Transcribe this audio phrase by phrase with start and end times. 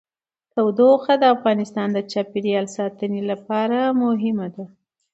[0.53, 4.65] تودوخه د افغانستان د چاپیریال ساتنې لپاره مهم دي.